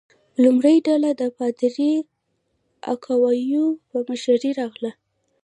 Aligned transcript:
لومړۍ 0.43 0.77
ډله 0.87 1.09
د 1.21 1.21
پادري 1.37 1.93
اکواویوا 2.93 3.65
په 3.89 3.97
مشرۍ 4.07 4.51
راغله. 4.61 4.91